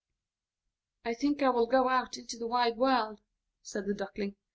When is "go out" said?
1.67-2.17